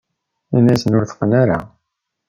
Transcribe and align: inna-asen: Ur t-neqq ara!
inna-asen: 0.55 0.97
Ur 0.97 1.05
t-neqq 1.05 1.31
ara! 1.41 1.59